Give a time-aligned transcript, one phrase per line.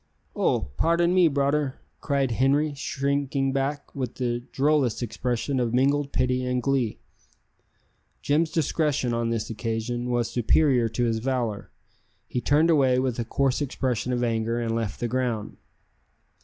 [0.35, 0.69] "Oh!
[0.77, 6.59] pardon me, broder," cried Henri, shrinking back, with the drollest expression of mingled pity and
[6.59, 6.97] glee.
[8.23, 11.69] Jim's discretion, on this occasion, was superior to his valour;
[12.27, 15.57] he turned away with a coarse expression of anger and left the ground.